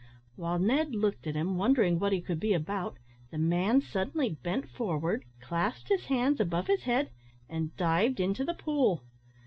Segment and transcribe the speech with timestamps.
[0.35, 2.97] While Ned looked at him, wondering what he could be about,
[3.29, 7.11] the man suddenly bent forward, clasped his hands above his head,
[7.47, 9.03] and dived into the pool.